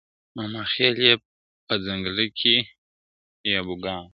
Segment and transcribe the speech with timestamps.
[0.35, 1.13] ماما خېل یې
[1.65, 2.55] په ځنګله کي
[3.51, 4.07] یابوګان وه،